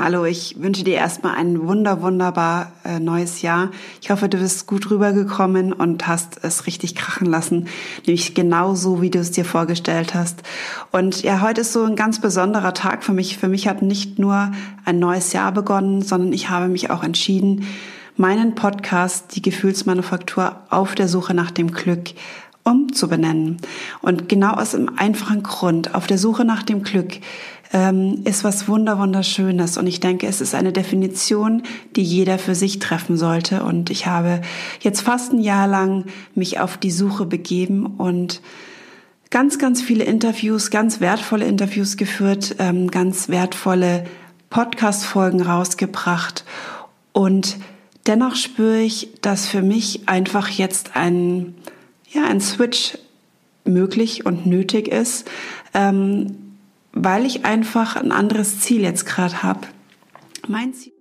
Hallo, 0.00 0.24
ich 0.24 0.54
wünsche 0.60 0.84
dir 0.84 0.94
erstmal 0.94 1.34
ein 1.34 1.66
wunder, 1.66 2.02
wunderbar 2.02 2.70
äh, 2.84 3.00
neues 3.00 3.42
Jahr. 3.42 3.72
Ich 4.00 4.10
hoffe, 4.12 4.28
du 4.28 4.38
bist 4.38 4.68
gut 4.68 4.92
rübergekommen 4.92 5.72
und 5.72 6.06
hast 6.06 6.38
es 6.44 6.68
richtig 6.68 6.94
krachen 6.94 7.26
lassen, 7.26 7.66
nämlich 8.06 8.32
genau 8.32 8.76
so, 8.76 9.02
wie 9.02 9.10
du 9.10 9.18
es 9.18 9.32
dir 9.32 9.44
vorgestellt 9.44 10.14
hast. 10.14 10.44
Und 10.92 11.24
ja, 11.24 11.40
heute 11.40 11.62
ist 11.62 11.72
so 11.72 11.82
ein 11.82 11.96
ganz 11.96 12.20
besonderer 12.20 12.74
Tag 12.74 13.02
für 13.02 13.12
mich. 13.12 13.38
Für 13.38 13.48
mich 13.48 13.66
hat 13.66 13.82
nicht 13.82 14.20
nur 14.20 14.52
ein 14.84 15.00
neues 15.00 15.32
Jahr 15.32 15.50
begonnen, 15.50 16.02
sondern 16.02 16.32
ich 16.32 16.48
habe 16.48 16.68
mich 16.68 16.90
auch 16.90 17.02
entschieden, 17.02 17.66
meinen 18.16 18.54
Podcast, 18.54 19.34
die 19.34 19.42
Gefühlsmanufaktur 19.42 20.60
auf 20.70 20.94
der 20.94 21.08
Suche 21.08 21.34
nach 21.34 21.50
dem 21.50 21.72
Glück, 21.72 22.10
umzubenennen. 22.62 23.56
Und 24.02 24.28
genau 24.28 24.52
aus 24.52 24.74
einem 24.74 24.90
einfachen 24.96 25.42
Grund, 25.42 25.94
auf 25.94 26.06
der 26.06 26.18
Suche 26.18 26.44
nach 26.44 26.62
dem 26.62 26.82
Glück, 26.82 27.14
ähm, 27.72 28.22
ist 28.24 28.44
was 28.44 28.68
wunder 28.68 28.98
wunderschönes. 28.98 29.76
Und 29.76 29.86
ich 29.86 30.00
denke, 30.00 30.26
es 30.26 30.40
ist 30.40 30.54
eine 30.54 30.72
Definition, 30.72 31.62
die 31.96 32.02
jeder 32.02 32.38
für 32.38 32.54
sich 32.54 32.78
treffen 32.78 33.16
sollte. 33.16 33.62
Und 33.62 33.90
ich 33.90 34.06
habe 34.06 34.40
jetzt 34.80 35.02
fast 35.02 35.32
ein 35.32 35.40
Jahr 35.40 35.66
lang 35.66 36.06
mich 36.34 36.60
auf 36.60 36.76
die 36.78 36.90
Suche 36.90 37.26
begeben 37.26 37.86
und 37.86 38.40
ganz, 39.30 39.58
ganz 39.58 39.82
viele 39.82 40.04
Interviews, 40.04 40.70
ganz 40.70 41.00
wertvolle 41.00 41.44
Interviews 41.44 41.96
geführt, 41.96 42.56
ähm, 42.58 42.90
ganz 42.90 43.28
wertvolle 43.28 44.04
Podcast-Folgen 44.50 45.42
rausgebracht. 45.42 46.44
Und 47.12 47.58
dennoch 48.06 48.36
spüre 48.36 48.80
ich, 48.80 49.10
dass 49.20 49.46
für 49.46 49.62
mich 49.62 50.08
einfach 50.08 50.48
jetzt 50.48 50.96
ein, 50.96 51.54
ja, 52.10 52.24
ein 52.24 52.40
Switch 52.40 52.96
möglich 53.64 54.24
und 54.24 54.46
nötig 54.46 54.88
ist, 54.88 55.28
ähm, 55.74 56.47
weil 57.04 57.24
ich 57.24 57.44
einfach 57.44 57.96
ein 57.96 58.10
anderes 58.10 58.60
Ziel 58.60 58.82
jetzt 58.82 59.06
gerade 59.06 59.42
habe. 59.42 59.60
Mein 60.48 60.74
Ziel. 60.74 60.92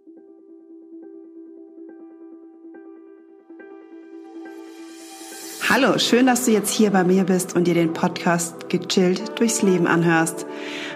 Hallo, 5.70 5.98
schön, 5.98 6.26
dass 6.28 6.46
du 6.46 6.52
jetzt 6.52 6.72
hier 6.72 6.92
bei 6.92 7.04
mir 7.04 7.26
bist 7.26 7.56
und 7.56 7.66
dir 7.66 7.74
den 7.74 7.94
Podcast 7.94 8.70
gechillt 8.70 9.38
durchs 9.40 9.64
Leben 9.64 9.86
anhörst. 9.86 10.46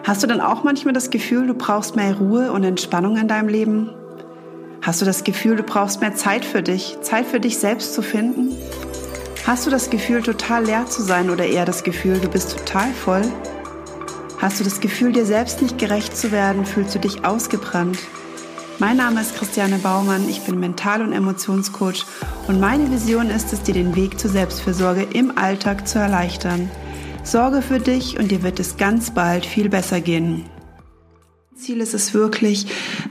Hast 0.05 0.23
du 0.23 0.27
dann 0.27 0.39
auch 0.39 0.63
manchmal 0.63 0.93
das 0.93 1.09
Gefühl, 1.09 1.47
du 1.47 1.53
brauchst 1.53 1.95
mehr 1.95 2.15
Ruhe 2.17 2.51
und 2.51 2.63
Entspannung 2.63 3.17
in 3.17 3.27
deinem 3.27 3.49
Leben? 3.49 3.89
Hast 4.81 5.01
du 5.01 5.05
das 5.05 5.23
Gefühl, 5.23 5.57
du 5.57 5.63
brauchst 5.63 5.99
mehr 5.99 6.15
Zeit 6.15 6.45
für 6.45 6.63
dich, 6.63 6.97
Zeit 7.01 7.25
für 7.25 7.39
dich 7.39 7.57
selbst 7.57 7.93
zu 7.93 8.01
finden? 8.01 8.55
Hast 9.45 9.65
du 9.65 9.71
das 9.71 9.89
Gefühl, 9.89 10.21
total 10.21 10.65
leer 10.65 10.85
zu 10.85 11.01
sein 11.01 11.29
oder 11.29 11.45
eher 11.45 11.65
das 11.65 11.83
Gefühl, 11.83 12.19
du 12.19 12.29
bist 12.29 12.57
total 12.57 12.91
voll? 12.93 13.23
Hast 14.41 14.59
du 14.59 14.63
das 14.63 14.79
Gefühl, 14.79 15.11
dir 15.11 15.27
selbst 15.27 15.61
nicht 15.61 15.77
gerecht 15.77 16.17
zu 16.17 16.31
werden? 16.31 16.65
Fühlst 16.65 16.95
du 16.95 16.99
dich 16.99 17.23
ausgebrannt? 17.23 17.99
Mein 18.79 18.97
Name 18.97 19.21
ist 19.21 19.35
Christiane 19.35 19.77
Baumann, 19.77 20.27
ich 20.27 20.41
bin 20.41 20.59
Mental- 20.59 21.03
und 21.03 21.13
Emotionscoach 21.13 22.07
und 22.47 22.59
meine 22.59 22.89
Vision 22.89 23.29
ist 23.29 23.53
es, 23.53 23.61
dir 23.61 23.75
den 23.75 23.95
Weg 23.95 24.19
zur 24.19 24.31
Selbstfürsorge 24.31 25.03
im 25.13 25.37
Alltag 25.37 25.87
zu 25.87 25.99
erleichtern. 25.99 26.71
Sorge 27.23 27.61
für 27.61 27.77
dich 27.77 28.17
und 28.17 28.31
dir 28.31 28.41
wird 28.41 28.59
es 28.59 28.77
ganz 28.77 29.13
bald 29.13 29.45
viel 29.45 29.69
besser 29.69 30.01
gehen. 30.01 30.45
Ziel 31.55 31.79
ist 31.79 31.93
es 31.93 32.15
wirklich, 32.15 32.65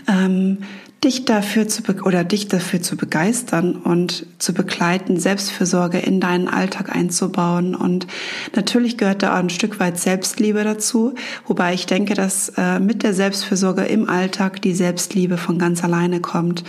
ähm, 0.08 0.58
dich 1.02 1.24
dafür 1.24 1.66
zu 1.66 1.82
oder 2.04 2.24
dich 2.24 2.48
dafür 2.48 2.82
zu 2.82 2.96
begeistern 2.96 3.76
und 3.76 4.26
zu 4.38 4.52
begleiten, 4.52 5.18
Selbstfürsorge 5.18 5.98
in 5.98 6.20
deinen 6.20 6.46
Alltag 6.46 6.94
einzubauen. 6.94 7.74
Und 7.74 8.06
natürlich 8.54 8.98
gehört 8.98 9.22
da 9.22 9.34
auch 9.34 9.38
ein 9.38 9.48
Stück 9.48 9.80
weit 9.80 9.98
Selbstliebe 9.98 10.62
dazu, 10.62 11.14
wobei 11.46 11.72
ich 11.72 11.86
denke, 11.86 12.14
dass 12.14 12.50
äh, 12.56 12.80
mit 12.80 13.02
der 13.02 13.14
Selbstfürsorge 13.14 13.84
im 13.84 14.10
Alltag 14.10 14.60
die 14.60 14.74
Selbstliebe 14.74 15.38
von 15.38 15.58
ganz 15.58 15.82
alleine 15.82 16.20
kommt. 16.20 16.64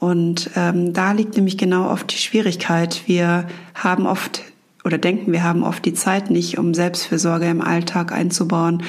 Und 0.00 0.50
ähm, 0.56 0.92
da 0.92 1.12
liegt 1.12 1.36
nämlich 1.36 1.56
genau 1.56 1.90
oft 1.90 2.10
die 2.12 2.18
Schwierigkeit. 2.18 3.02
Wir 3.06 3.46
haben 3.74 4.06
oft 4.06 4.42
oder 4.82 4.98
denken, 4.98 5.30
wir 5.30 5.44
haben 5.44 5.62
oft 5.62 5.84
die 5.84 5.94
Zeit 5.94 6.30
nicht, 6.30 6.58
um 6.58 6.74
Selbstfürsorge 6.74 7.46
im 7.46 7.60
Alltag 7.60 8.12
einzubauen. 8.12 8.82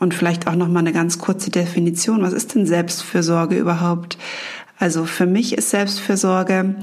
Und 0.00 0.14
vielleicht 0.14 0.46
auch 0.46 0.56
noch 0.56 0.68
mal 0.68 0.80
eine 0.80 0.92
ganz 0.92 1.18
kurze 1.18 1.50
Definition. 1.50 2.22
Was 2.22 2.32
ist 2.32 2.54
denn 2.54 2.66
Selbstfürsorge 2.66 3.56
überhaupt? 3.56 4.18
Also 4.78 5.04
für 5.04 5.26
mich 5.26 5.56
ist 5.56 5.70
Selbstfürsorge 5.70 6.74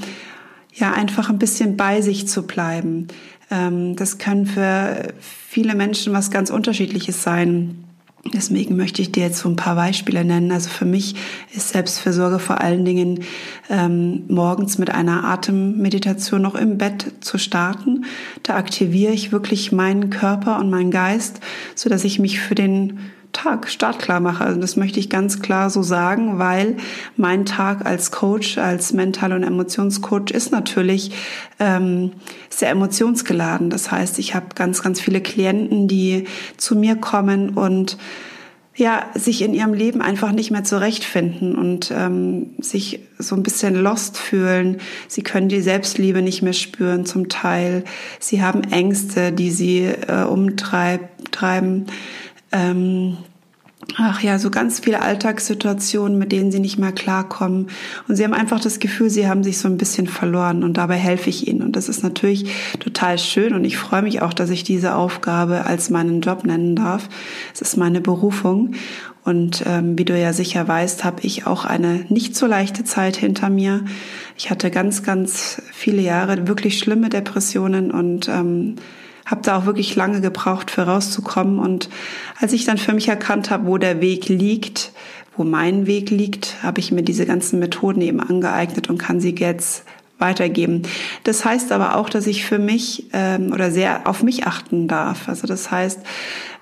ja 0.74 0.94
einfach 0.94 1.30
ein 1.30 1.40
bisschen 1.40 1.78
bei 1.78 2.02
sich 2.02 2.28
zu 2.28 2.44
bleiben. 2.44 3.08
Ähm, 3.50 3.96
das 3.96 4.18
kann 4.18 4.46
für 4.46 5.14
viele 5.20 5.76
Menschen 5.76 6.14
was 6.14 6.32
ganz 6.32 6.50
Unterschiedliches 6.50 7.22
sein. 7.22 7.84
Deswegen 8.26 8.76
möchte 8.76 9.02
ich 9.02 9.12
dir 9.12 9.24
jetzt 9.24 9.40
so 9.40 9.50
ein 9.50 9.56
paar 9.56 9.76
Beispiele 9.76 10.24
nennen. 10.24 10.52
Also 10.52 10.70
für 10.70 10.86
mich 10.86 11.16
ist 11.56 11.70
Selbstfürsorge 11.70 12.38
vor 12.38 12.62
allen 12.62 12.86
Dingen 12.86 13.24
ähm, 13.70 14.24
morgens 14.28 14.78
mit 14.78 14.92
einer 14.92 15.24
Atemmeditation 15.24 16.42
noch 16.42 16.54
im 16.54 16.78
Bett 16.78 17.14
zu 17.22 17.40
starten. 17.40 18.06
Da 18.44 18.58
aktiviere 18.58 19.12
ich 19.12 19.32
wirklich 19.32 19.72
meinen 19.72 20.12
Körper 20.12 20.60
und 20.60 20.70
meinen 20.70 20.92
Geist, 20.92 21.40
so 21.74 21.90
dass 21.90 22.04
ich 22.04 22.20
mich 22.20 22.40
für 22.40 22.54
den 22.54 23.00
Tag 23.34 23.70
startklar 23.70 24.20
mache. 24.20 24.44
Also 24.44 24.60
das 24.60 24.76
möchte 24.76 25.00
ich 25.00 25.10
ganz 25.10 25.42
klar 25.42 25.70
so 25.70 25.82
sagen, 25.82 26.40
weil 26.40 26.78
mein 27.16 27.46
Tag 27.46 27.86
als 27.86 28.12
Coach, 28.12 28.58
als 28.58 28.94
Mental- 28.94 29.34
und 29.34 29.44
Emotionscoach 29.44 30.32
ist 30.32 30.52
natürlich 30.52 31.12
ähm, 31.60 32.12
sehr 32.50 32.70
emotionsgeladen. 32.70 33.70
Das 33.70 33.92
heißt, 33.92 34.20
ich 34.20 34.36
habe 34.36 34.48
ganz, 34.56 34.84
ganz 34.84 35.00
viele 35.00 35.22
Klienten, 35.22 35.88
die 35.88 36.26
zu 36.58 36.76
mir 36.76 36.96
kommen 36.96 37.52
und 37.52 37.98
ja, 38.76 39.06
sich 39.16 39.42
in 39.42 39.54
ihrem 39.54 39.74
Leben 39.74 40.02
einfach 40.02 40.32
nicht 40.32 40.50
mehr 40.50 40.64
zurechtfinden 40.64 41.56
und 41.56 41.92
ähm, 41.96 42.52
sich 42.60 43.02
so 43.20 43.36
ein 43.36 43.44
bisschen 43.44 43.76
lost 43.76 44.18
fühlen. 44.18 44.78
Sie 45.08 45.24
können 45.24 45.50
die 45.50 45.62
Selbstliebe 45.62 46.22
nicht 46.22 46.42
mehr 46.42 46.54
spüren 46.54 47.06
zum 47.06 47.28
Teil. 47.28 47.84
Sie 48.20 48.42
haben 48.42 48.64
Ängste, 48.64 49.34
die 49.34 49.52
sie 49.52 49.84
äh, 49.84 50.24
umtreiben. 50.24 51.86
Ähm, 52.52 53.18
ach 53.98 54.22
ja, 54.22 54.40
so 54.40 54.50
ganz 54.50 54.80
viele 54.80 55.02
Alltagssituationen, 55.02 56.18
mit 56.18 56.32
denen 56.32 56.52
sie 56.52 56.60
nicht 56.60 56.78
mehr 56.78 56.92
klarkommen. 56.92 57.68
Und 58.08 58.16
sie 58.16 58.24
haben 58.24 58.34
einfach 58.34 58.60
das 58.60 58.80
Gefühl, 58.80 59.10
sie 59.10 59.28
haben 59.28 59.44
sich 59.44 59.58
so 59.58 59.68
ein 59.68 59.78
bisschen 59.78 60.08
verloren 60.08 60.64
und 60.64 60.78
dabei 60.78 60.96
helfe 60.96 61.30
ich 61.30 61.48
ihnen. 61.48 61.62
Und 61.62 61.76
das 61.76 61.90
ist 61.90 62.04
natürlich 62.04 62.52
total 62.80 63.18
schön 63.18 63.54
und 63.54 63.66
ich 63.66 63.78
freue 63.78 64.02
mich 64.02 64.22
auch, 64.22 64.34
dass 64.34 64.50
ich 64.50 64.64
diese 64.64 64.96
Aufgabe 64.96 65.66
als 65.66 65.90
meinen 65.90 66.22
Job 66.22 66.44
nennen 66.46 66.76
darf. 66.76 67.10
Es 67.54 67.62
ist 67.62 67.78
meine 67.78 68.02
Berufung. 68.02 68.76
Und 69.24 69.64
ähm, 69.68 70.00
wie 70.00 70.06
du 70.06 70.20
ja 70.20 70.34
sicher 70.34 70.68
weißt, 70.68 71.04
habe 71.04 71.22
ich 71.22 71.46
auch 71.46 71.64
eine 71.64 72.06
nicht 72.10 72.36
so 72.36 72.48
leichte 72.48 72.84
Zeit 72.84 73.16
hinter 73.16 73.50
mir. 73.50 73.86
Ich 74.36 74.50
hatte 74.50 74.72
ganz, 74.72 75.04
ganz 75.04 75.62
viele 75.72 76.02
Jahre 76.02 76.48
wirklich 76.48 76.80
schlimme 76.80 77.10
Depressionen 77.10 77.92
und 77.92 78.28
ähm, 78.30 78.78
habe 79.32 79.42
da 79.42 79.58
auch 79.58 79.66
wirklich 79.66 79.96
lange 79.96 80.22
gebraucht, 80.22 80.70
für 80.70 80.84
rauszukommen. 80.84 81.60
Und 81.60 81.90
als 82.40 82.54
ich 82.54 82.66
dann 82.66 82.78
für 82.78 82.94
mich 82.94 83.08
erkannt 83.08 83.50
habe, 83.50 83.66
wo 83.66 83.78
der 83.78 84.02
Weg 84.02 84.28
liegt, 84.30 84.92
wo 85.36 85.44
mein 85.44 85.88
Weg 85.88 86.10
liegt, 86.10 86.62
habe 86.62 86.80
ich 86.80 86.92
mir 86.92 87.04
diese 87.04 87.26
ganzen 87.26 87.60
Methoden 87.60 88.02
eben 88.02 88.20
angeeignet 88.20 88.90
und 88.90 88.98
kann 88.98 89.20
sie 89.20 89.36
jetzt 89.36 89.86
weitergeben. 90.20 90.84
Das 91.24 91.44
heißt 91.46 91.72
aber 91.72 91.96
auch, 91.96 92.10
dass 92.10 92.28
ich 92.28 92.46
für 92.46 92.60
mich 92.60 93.08
ähm, 93.14 93.52
oder 93.52 93.72
sehr 93.72 94.08
auf 94.08 94.22
mich 94.22 94.46
achten 94.46 94.88
darf. 94.88 95.28
Also 95.28 95.48
das 95.48 95.72
heißt, 95.72 96.00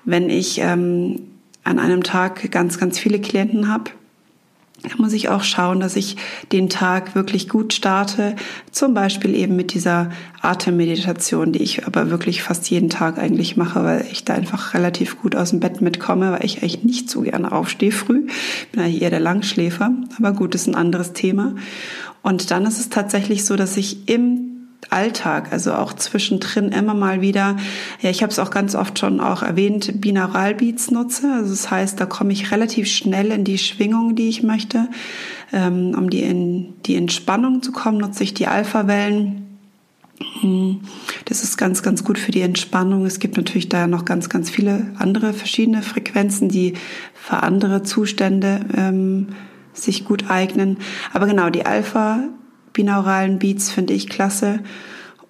wenn 0.04 0.30
ich 0.30 0.60
ähm, 0.60 1.20
an 1.62 1.78
einem 1.78 2.02
Tag 2.02 2.50
ganz, 2.50 2.78
ganz 2.78 2.98
viele 2.98 3.20
Klienten 3.20 3.70
habe, 3.70 3.90
da 4.82 4.90
muss 4.96 5.12
ich 5.12 5.28
auch 5.28 5.42
schauen, 5.42 5.80
dass 5.80 5.96
ich 5.96 6.16
den 6.52 6.70
Tag 6.70 7.14
wirklich 7.14 7.48
gut 7.48 7.72
starte. 7.72 8.34
Zum 8.70 8.94
Beispiel 8.94 9.34
eben 9.34 9.54
mit 9.54 9.74
dieser 9.74 10.10
Atemmeditation, 10.40 11.52
die 11.52 11.62
ich 11.62 11.86
aber 11.86 12.10
wirklich 12.10 12.42
fast 12.42 12.70
jeden 12.70 12.88
Tag 12.88 13.18
eigentlich 13.18 13.56
mache, 13.56 13.84
weil 13.84 14.06
ich 14.10 14.24
da 14.24 14.34
einfach 14.34 14.72
relativ 14.74 15.20
gut 15.20 15.36
aus 15.36 15.50
dem 15.50 15.60
Bett 15.60 15.82
mitkomme, 15.82 16.32
weil 16.32 16.44
ich 16.44 16.58
eigentlich 16.58 16.82
nicht 16.82 17.10
so 17.10 17.22
gerne 17.22 17.52
aufstehe 17.52 17.92
früh. 17.92 18.26
Bin 18.72 18.82
eigentlich 18.82 19.02
eher 19.02 19.10
der 19.10 19.20
Langschläfer. 19.20 19.92
Aber 20.18 20.32
gut, 20.32 20.54
ist 20.54 20.66
ein 20.66 20.74
anderes 20.74 21.12
Thema. 21.12 21.54
Und 22.22 22.50
dann 22.50 22.64
ist 22.64 22.80
es 22.80 22.88
tatsächlich 22.88 23.44
so, 23.44 23.56
dass 23.56 23.76
ich 23.76 24.08
im 24.08 24.49
Alltag, 24.90 25.52
also 25.52 25.72
auch 25.74 25.92
zwischendrin 25.92 26.72
immer 26.72 26.94
mal 26.94 27.20
wieder, 27.20 27.56
ja, 28.00 28.10
ich 28.10 28.22
habe 28.22 28.32
es 28.32 28.38
auch 28.38 28.50
ganz 28.50 28.74
oft 28.74 28.98
schon 28.98 29.20
auch 29.20 29.42
erwähnt, 29.42 30.00
Binauralbeats 30.00 30.90
nutze. 30.90 31.32
Also 31.32 31.50
das 31.50 31.70
heißt, 31.70 32.00
da 32.00 32.06
komme 32.06 32.32
ich 32.32 32.50
relativ 32.50 32.88
schnell 32.88 33.32
in 33.32 33.44
die 33.44 33.58
Schwingung, 33.58 34.16
die 34.16 34.28
ich 34.28 34.42
möchte. 34.42 34.88
Ähm, 35.52 35.94
um 35.96 36.10
die 36.10 36.22
in 36.22 36.74
die 36.86 36.96
Entspannung 36.96 37.62
zu 37.62 37.72
kommen, 37.72 37.98
nutze 37.98 38.22
ich 38.22 38.34
die 38.34 38.46
Alpha-Wellen. 38.46 39.46
Hm, 40.40 40.80
das 41.24 41.42
ist 41.42 41.56
ganz, 41.56 41.82
ganz 41.82 42.04
gut 42.04 42.18
für 42.18 42.30
die 42.30 42.42
Entspannung. 42.42 43.06
Es 43.06 43.20
gibt 43.20 43.36
natürlich 43.36 43.68
da 43.68 43.86
noch 43.86 44.04
ganz, 44.04 44.28
ganz 44.28 44.50
viele 44.50 44.92
andere 44.98 45.32
verschiedene 45.32 45.82
Frequenzen, 45.82 46.48
die 46.48 46.74
für 47.14 47.42
andere 47.42 47.82
Zustände 47.82 48.60
ähm, 48.76 49.28
sich 49.72 50.04
gut 50.04 50.30
eignen. 50.30 50.78
Aber 51.12 51.26
genau, 51.26 51.50
die 51.50 51.64
Alpha 51.64 52.28
binauralen 52.72 53.38
Beats 53.38 53.70
finde 53.70 53.94
ich 53.94 54.08
klasse. 54.08 54.60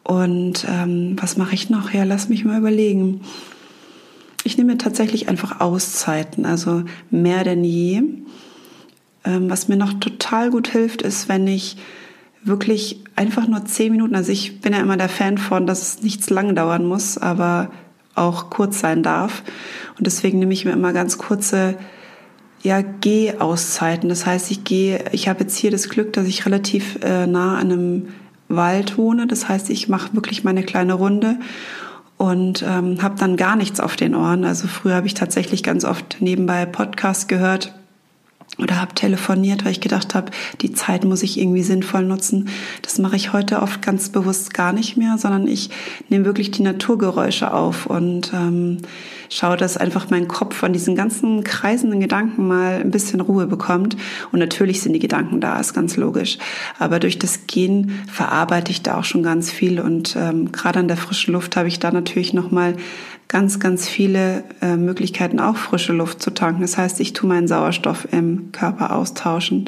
Und 0.02 0.66
ähm, 0.68 1.16
was 1.20 1.36
mache 1.36 1.54
ich 1.54 1.70
noch? 1.70 1.92
Ja, 1.92 2.04
lass 2.04 2.28
mich 2.28 2.44
mal 2.44 2.58
überlegen. 2.58 3.20
Ich 4.44 4.56
nehme 4.56 4.78
tatsächlich 4.78 5.28
einfach 5.28 5.60
Auszeiten, 5.60 6.46
also 6.46 6.84
mehr 7.10 7.44
denn 7.44 7.62
je. 7.62 8.02
Ähm, 9.24 9.50
was 9.50 9.68
mir 9.68 9.76
noch 9.76 9.94
total 9.94 10.50
gut 10.50 10.68
hilft, 10.68 11.02
ist, 11.02 11.28
wenn 11.28 11.46
ich 11.46 11.76
wirklich 12.42 13.04
einfach 13.16 13.46
nur 13.46 13.66
zehn 13.66 13.92
Minuten, 13.92 14.14
also 14.14 14.32
ich 14.32 14.62
bin 14.62 14.72
ja 14.72 14.80
immer 14.80 14.96
der 14.96 15.10
Fan 15.10 15.36
von, 15.36 15.66
dass 15.66 15.82
es 15.82 16.02
nichts 16.02 16.30
lang 16.30 16.54
dauern 16.54 16.86
muss, 16.86 17.18
aber 17.18 17.70
auch 18.14 18.50
kurz 18.50 18.80
sein 18.80 19.02
darf. 19.02 19.42
Und 19.98 20.06
deswegen 20.06 20.38
nehme 20.38 20.54
ich 20.54 20.64
mir 20.64 20.72
immer 20.72 20.92
ganz 20.92 21.18
kurze 21.18 21.76
ja, 22.62 22.82
Geh-Auszeiten. 22.82 24.08
Das 24.08 24.26
heißt, 24.26 24.50
ich 24.50 24.64
gehe, 24.64 25.04
ich 25.12 25.28
habe 25.28 25.40
jetzt 25.40 25.56
hier 25.56 25.70
das 25.70 25.88
Glück, 25.88 26.12
dass 26.12 26.26
ich 26.26 26.44
relativ 26.46 26.98
äh, 27.02 27.26
nah 27.26 27.56
an 27.56 27.72
einem 27.72 28.08
Wald 28.48 28.98
wohne. 28.98 29.26
Das 29.26 29.48
heißt, 29.48 29.70
ich 29.70 29.88
mache 29.88 30.14
wirklich 30.14 30.44
meine 30.44 30.62
kleine 30.62 30.94
Runde 30.94 31.36
und 32.16 32.62
ähm, 32.62 33.02
habe 33.02 33.18
dann 33.18 33.36
gar 33.36 33.56
nichts 33.56 33.80
auf 33.80 33.96
den 33.96 34.14
Ohren. 34.14 34.44
Also 34.44 34.68
früher 34.68 34.94
habe 34.94 35.06
ich 35.06 35.14
tatsächlich 35.14 35.62
ganz 35.62 35.84
oft 35.84 36.18
nebenbei 36.20 36.66
Podcast 36.66 37.28
gehört 37.28 37.72
oder 38.58 38.80
habe 38.80 38.94
telefoniert, 38.94 39.64
weil 39.64 39.72
ich 39.72 39.80
gedacht 39.80 40.14
habe, 40.14 40.30
die 40.60 40.72
Zeit 40.72 41.04
muss 41.04 41.22
ich 41.22 41.38
irgendwie 41.38 41.62
sinnvoll 41.62 42.04
nutzen. 42.04 42.48
Das 42.82 42.98
mache 42.98 43.16
ich 43.16 43.32
heute 43.32 43.62
oft 43.62 43.80
ganz 43.82 44.10
bewusst 44.10 44.52
gar 44.54 44.72
nicht 44.72 44.96
mehr, 44.96 45.16
sondern 45.18 45.46
ich 45.46 45.70
nehme 46.08 46.24
wirklich 46.24 46.50
die 46.50 46.62
Naturgeräusche 46.62 47.52
auf 47.54 47.86
und 47.86 48.32
ähm, 48.34 48.78
schaue, 49.28 49.56
dass 49.56 49.76
einfach 49.76 50.10
mein 50.10 50.28
Kopf 50.28 50.56
von 50.56 50.72
diesen 50.72 50.96
ganzen 50.96 51.44
kreisenden 51.44 52.00
Gedanken 52.00 52.46
mal 52.48 52.80
ein 52.80 52.90
bisschen 52.90 53.20
Ruhe 53.20 53.46
bekommt. 53.46 53.96
Und 54.32 54.40
natürlich 54.40 54.82
sind 54.82 54.92
die 54.92 54.98
Gedanken 54.98 55.40
da, 55.40 55.58
ist 55.58 55.72
ganz 55.72 55.96
logisch. 55.96 56.38
Aber 56.78 56.98
durch 56.98 57.18
das 57.18 57.46
Gehen 57.46 57.92
verarbeite 58.10 58.72
ich 58.72 58.82
da 58.82 58.98
auch 58.98 59.04
schon 59.04 59.22
ganz 59.22 59.50
viel 59.50 59.80
und 59.80 60.16
ähm, 60.16 60.52
gerade 60.52 60.80
an 60.80 60.88
der 60.88 60.96
frischen 60.96 61.32
Luft 61.32 61.56
habe 61.56 61.68
ich 61.68 61.78
da 61.78 61.90
natürlich 61.92 62.34
noch 62.34 62.50
mal 62.50 62.76
ganz, 63.30 63.60
ganz 63.60 63.88
viele 63.88 64.42
äh, 64.60 64.76
Möglichkeiten, 64.76 65.38
auch 65.38 65.56
frische 65.56 65.92
Luft 65.92 66.20
zu 66.20 66.32
tanken. 66.32 66.62
Das 66.62 66.76
heißt, 66.76 66.98
ich 67.00 67.12
tue 67.12 67.28
meinen 67.28 67.46
Sauerstoff 67.46 68.08
im 68.12 68.50
Körper 68.50 68.94
austauschen. 68.94 69.66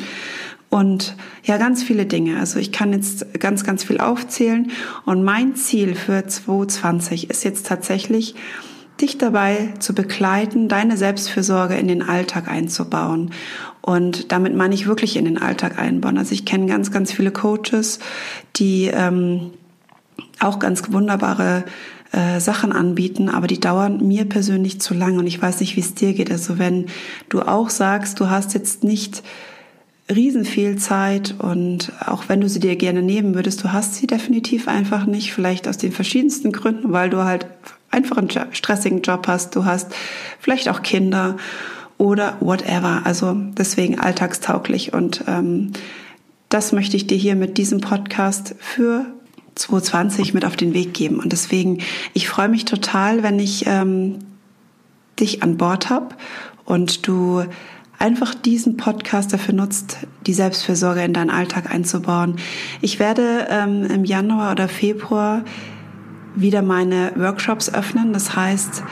Und 0.69 1.17
ja, 1.45 1.59
ganz 1.59 1.83
viele 1.83 2.05
Dinge. 2.05 2.41
Also 2.41 2.59
ich 2.59 2.73
kann 2.73 2.93
jetzt 2.93 3.39
ganz, 3.39 3.63
ganz 3.63 3.85
viel 3.85 4.01
aufzählen. 4.01 4.73
Und 5.07 5.23
mein 5.23 5.55
Ziel 5.55 5.95
für 5.95 6.27
2020 6.27 7.31
ist 7.31 7.45
jetzt 7.45 7.67
tatsächlich, 7.67 8.35
dich 9.01 9.17
dabei 9.17 9.73
zu 9.79 9.95
begleiten, 9.95 10.69
deine 10.69 10.97
Selbstfürsorge 10.97 11.75
in 11.75 11.89
den 11.89 12.03
Alltag 12.03 12.49
einzubauen. 12.49 13.31
Und 13.81 14.33
damit 14.33 14.57
meine 14.57 14.75
ich 14.75 14.89
wirklich 14.89 15.17
in 15.17 15.25
den 15.25 15.39
Alltag 15.39 15.79
einbauen. 15.79 16.19
Also 16.19 16.33
ich 16.33 16.45
kenne 16.45 16.67
ganz, 16.67 16.91
ganz 16.91 17.13
viele 17.13 17.31
Coaches, 17.31 18.01
die 18.57 18.91
ähm, 18.93 19.53
auch 20.43 20.59
ganz 20.59 20.93
wunderbare 20.93 21.65
äh, 22.13 22.41
Sachen 22.41 22.73
anbieten, 22.73 23.29
aber 23.29 23.47
die 23.47 23.61
dauern 23.61 24.07
mir 24.07 24.27
persönlich 24.27 24.81
zu 24.81 24.95
lang 24.95 25.19
und 25.19 25.27
ich 25.27 25.41
weiß 25.41 25.61
nicht, 25.61 25.77
wie 25.77 25.81
es 25.81 25.95
dir 25.95 26.13
geht. 26.13 26.31
Also 26.31 26.59
wenn 26.59 26.87
du 27.29 27.41
auch 27.43 27.71
sagst, 27.71 28.21
du 28.21 28.29
hast 28.29 28.55
jetzt 28.55 28.85
nicht 28.85 29.23
riesen 30.11 30.45
viel 30.45 30.77
Zeit 30.77 31.35
und 31.39 31.93
auch 32.05 32.25
wenn 32.29 32.41
du 32.41 32.49
sie 32.49 32.61
dir 32.61 32.77
gerne 32.77 33.03
nehmen 33.03 33.35
würdest, 33.35 33.65
du 33.65 33.73
hast 33.73 33.95
sie 33.95 34.07
definitiv 34.07 34.69
einfach 34.69 35.07
nicht, 35.07 35.33
vielleicht 35.33 35.69
aus 35.69 35.79
den 35.79 35.93
verschiedensten 35.93 36.53
Gründen, 36.53 36.93
weil 36.93 37.09
du 37.09 37.25
halt 37.25 37.47
einfach 37.91 38.19
einen 38.19 38.31
stressigen 38.53 39.03
Job 39.03 39.27
hast, 39.27 39.57
du 39.57 39.65
hast 39.65 39.95
vielleicht 40.39 40.69
auch 40.69 40.83
Kinder 40.83 41.37
oder 41.99 42.37
whatever. 42.41 43.03
Also 43.05 43.35
deswegen 43.57 43.99
alltagstauglich 43.99 44.93
und 44.93 45.25
ähm, 45.29 45.73
das 46.49 46.73
möchte 46.73 46.97
ich 46.97 47.07
dir 47.07 47.17
hier 47.17 47.37
mit 47.37 47.57
diesem 47.57 47.81
Podcast 47.81 48.55
für 48.59 49.07
2020 49.55 50.35
mit 50.35 50.45
auf 50.45 50.57
den 50.57 50.75
Weg 50.75 50.95
geben. 50.95 51.19
Und 51.19 51.33
deswegen, 51.33 51.79
ich 52.15 52.29
freue 52.29 52.49
mich 52.49 52.65
total, 52.65 53.23
wenn 53.23 53.39
ich 53.39 53.65
ähm, 53.67 54.19
dich 55.21 55.43
an 55.43 55.57
Bord 55.57 55.91
habe 55.91 56.15
und 56.65 57.07
du 57.07 57.45
einfach 57.99 58.35
diesen 58.35 58.77
Podcast 58.77 59.33
dafür 59.33 59.55
nutzt, 59.55 59.99
die 60.27 60.33
Selbstfürsorge 60.33 61.03
in 61.05 61.13
deinen 61.13 61.31
Alltag 61.31 61.73
einzubauen. 61.73 62.37
Ich 62.81 62.99
werde 62.99 63.47
ähm, 63.49 63.85
im 63.85 64.05
Januar 64.05 64.53
oder 64.53 64.69
Februar 64.69 65.45
wieder 66.35 66.63
meine 66.63 67.13
Workshops 67.15 67.73
öffnen. 67.73 68.13
Das 68.13 68.35
heißt, 68.35 68.83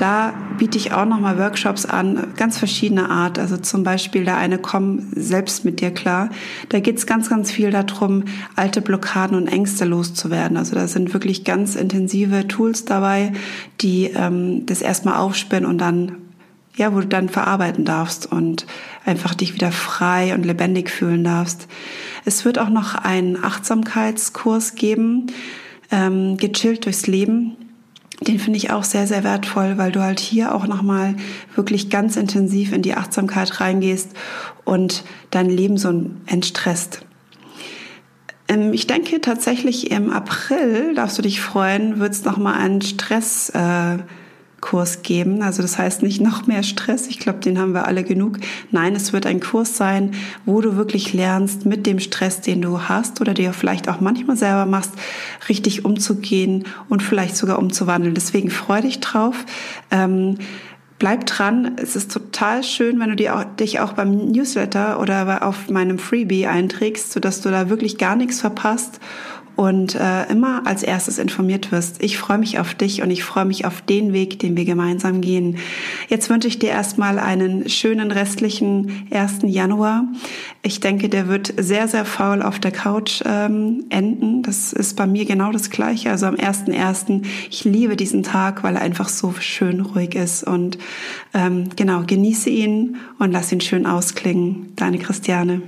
da 0.00 0.32
biete 0.58 0.78
ich 0.78 0.92
auch 0.92 1.04
nochmal 1.04 1.38
Workshops 1.38 1.84
an, 1.84 2.28
ganz 2.36 2.58
verschiedene 2.58 3.10
Art. 3.10 3.38
Also 3.38 3.56
zum 3.56 3.84
Beispiel 3.84 4.24
der 4.24 4.36
eine 4.36 4.58
Komm 4.58 5.10
selbst 5.12 5.64
mit 5.64 5.80
dir 5.80 5.90
klar. 5.90 6.30
Da 6.68 6.80
geht 6.80 6.98
es 6.98 7.06
ganz, 7.06 7.28
ganz 7.28 7.50
viel 7.50 7.70
darum, 7.70 8.24
alte 8.56 8.80
Blockaden 8.80 9.36
und 9.36 9.48
Ängste 9.48 9.84
loszuwerden. 9.84 10.56
Also 10.56 10.74
da 10.74 10.88
sind 10.88 11.12
wirklich 11.12 11.44
ganz 11.44 11.76
intensive 11.76 12.48
Tools 12.48 12.84
dabei, 12.84 13.32
die 13.80 14.04
ähm, 14.14 14.66
das 14.66 14.82
erstmal 14.82 15.16
aufspinnen 15.16 15.68
und 15.68 15.78
dann 15.78 16.16
ja, 16.76 16.94
wo 16.94 17.00
du 17.00 17.08
dann 17.08 17.28
verarbeiten 17.28 17.84
darfst 17.84 18.30
und 18.30 18.64
einfach 19.04 19.34
dich 19.34 19.52
wieder 19.52 19.72
frei 19.72 20.32
und 20.32 20.46
lebendig 20.46 20.90
fühlen 20.90 21.24
darfst. 21.24 21.66
Es 22.24 22.44
wird 22.44 22.60
auch 22.60 22.68
noch 22.68 22.94
einen 22.94 23.42
Achtsamkeitskurs 23.42 24.76
geben, 24.76 25.26
ähm, 25.90 26.36
gechillt 26.36 26.84
durchs 26.84 27.08
Leben 27.08 27.56
den 28.20 28.38
finde 28.38 28.56
ich 28.56 28.70
auch 28.70 28.84
sehr, 28.84 29.06
sehr 29.06 29.22
wertvoll, 29.22 29.78
weil 29.78 29.92
du 29.92 30.00
halt 30.02 30.18
hier 30.18 30.54
auch 30.54 30.66
nochmal 30.66 31.14
wirklich 31.54 31.88
ganz 31.88 32.16
intensiv 32.16 32.72
in 32.72 32.82
die 32.82 32.94
Achtsamkeit 32.94 33.60
reingehst 33.60 34.10
und 34.64 35.04
dein 35.30 35.48
Leben 35.48 35.78
so 35.78 36.10
entstresst. 36.26 37.02
Ähm, 38.48 38.72
ich 38.72 38.86
denke 38.86 39.20
tatsächlich 39.20 39.90
im 39.90 40.10
April, 40.10 40.94
darfst 40.94 41.18
du 41.18 41.22
dich 41.22 41.40
freuen, 41.40 42.00
wird 42.00 42.12
es 42.12 42.24
nochmal 42.24 42.54
einen 42.54 42.80
Stress 42.80 43.50
äh, 43.50 43.98
Kurs 44.60 45.02
geben. 45.02 45.42
Also 45.42 45.62
das 45.62 45.78
heißt 45.78 46.02
nicht 46.02 46.20
noch 46.20 46.46
mehr 46.46 46.62
Stress. 46.62 47.06
Ich 47.06 47.18
glaube, 47.18 47.38
den 47.38 47.58
haben 47.58 47.74
wir 47.74 47.86
alle 47.86 48.02
genug. 48.02 48.38
Nein, 48.70 48.96
es 48.96 49.12
wird 49.12 49.26
ein 49.26 49.40
Kurs 49.40 49.76
sein, 49.76 50.12
wo 50.46 50.60
du 50.60 50.76
wirklich 50.76 51.12
lernst, 51.12 51.64
mit 51.64 51.86
dem 51.86 52.00
Stress, 52.00 52.40
den 52.40 52.60
du 52.62 52.82
hast 52.82 53.20
oder 53.20 53.34
dir 53.34 53.52
vielleicht 53.52 53.88
auch 53.88 54.00
manchmal 54.00 54.36
selber 54.36 54.66
machst, 54.66 54.92
richtig 55.48 55.84
umzugehen 55.84 56.64
und 56.88 57.02
vielleicht 57.02 57.36
sogar 57.36 57.58
umzuwandeln. 57.58 58.14
Deswegen 58.14 58.50
freu 58.50 58.80
dich 58.80 59.00
drauf. 59.00 59.44
Ähm, 59.90 60.38
bleib 60.98 61.26
dran. 61.26 61.76
Es 61.76 61.94
ist 61.94 62.10
total 62.12 62.64
schön, 62.64 62.98
wenn 62.98 63.14
du 63.14 63.46
dich 63.56 63.80
auch 63.80 63.92
beim 63.92 64.32
Newsletter 64.32 65.00
oder 65.00 65.46
auf 65.46 65.70
meinem 65.70 65.98
Freebie 65.98 66.46
einträgst, 66.46 67.12
sodass 67.12 67.40
du 67.40 67.50
da 67.50 67.70
wirklich 67.70 67.98
gar 67.98 68.16
nichts 68.16 68.40
verpasst 68.40 68.98
und 69.58 69.96
äh, 69.96 70.30
immer 70.30 70.68
als 70.68 70.84
erstes 70.84 71.18
informiert 71.18 71.72
wirst. 71.72 72.00
Ich 72.00 72.16
freue 72.16 72.38
mich 72.38 72.60
auf 72.60 72.74
dich 72.74 73.02
und 73.02 73.10
ich 73.10 73.24
freue 73.24 73.44
mich 73.44 73.66
auf 73.66 73.80
den 73.80 74.12
Weg, 74.12 74.38
den 74.38 74.56
wir 74.56 74.64
gemeinsam 74.64 75.20
gehen. 75.20 75.56
Jetzt 76.06 76.30
wünsche 76.30 76.46
ich 76.46 76.60
dir 76.60 76.70
erstmal 76.70 77.18
einen 77.18 77.68
schönen 77.68 78.12
restlichen 78.12 79.08
1. 79.10 79.40
Januar. 79.42 80.04
Ich 80.62 80.78
denke, 80.78 81.08
der 81.08 81.26
wird 81.26 81.54
sehr, 81.56 81.88
sehr 81.88 82.04
faul 82.04 82.40
auf 82.40 82.60
der 82.60 82.70
Couch 82.70 83.20
ähm, 83.26 83.86
enden. 83.88 84.44
Das 84.44 84.72
ist 84.72 84.94
bei 84.94 85.08
mir 85.08 85.24
genau 85.24 85.50
das 85.50 85.70
Gleiche. 85.70 86.12
Also 86.12 86.26
am 86.26 86.36
1.1. 86.36 87.24
Ich 87.50 87.64
liebe 87.64 87.96
diesen 87.96 88.22
Tag, 88.22 88.62
weil 88.62 88.76
er 88.76 88.82
einfach 88.82 89.08
so 89.08 89.34
schön 89.40 89.80
ruhig 89.80 90.14
ist. 90.14 90.44
Und 90.44 90.78
ähm, 91.34 91.70
genau, 91.74 92.04
genieße 92.06 92.48
ihn 92.48 92.98
und 93.18 93.32
lass 93.32 93.50
ihn 93.50 93.60
schön 93.60 93.86
ausklingen. 93.86 94.72
Deine 94.76 94.98
Christiane. 94.98 95.62